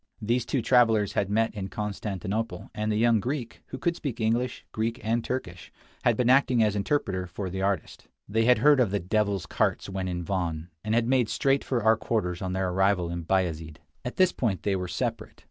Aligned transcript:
These 0.19 0.47
two 0.47 0.63
travelers 0.63 1.13
had 1.13 1.29
met 1.29 1.53
in 1.53 1.67
Constantinople, 1.67 2.71
and 2.73 2.91
the 2.91 2.97
young 2.97 3.19
Greek, 3.19 3.61
who 3.67 3.77
could 3.77 3.95
speak 3.95 4.19
English, 4.19 4.65
Greek, 4.71 4.99
and 5.03 5.23
Turkish, 5.23 5.71
had 6.03 6.17
been 6.17 6.27
acting 6.27 6.63
as 6.63 6.75
interpreter 6.75 7.27
for 7.27 7.51
the 7.51 7.61
artist. 7.61 8.07
They 8.27 8.45
had 8.45 8.57
heard 8.57 8.79
of 8.79 8.89
the 8.89 8.99
"devil's 8.99 9.45
carts" 9.45 9.89
when 9.89 10.07
in 10.07 10.23
Van, 10.23 10.71
and 10.83 10.95
had 10.95 11.07
made 11.07 11.29
straight 11.29 11.63
for 11.63 11.83
our 11.83 11.97
quarters 11.97 12.41
on 12.41 12.53
their 12.53 12.69
arrival 12.69 13.11
in 13.11 13.25
Bayazid. 13.25 13.77
At 14.03 14.15
this 14.15 14.31
point 14.31 14.63
they 14.63 14.75
were 14.75 14.87
to 14.87 14.93
separate. 14.95 15.39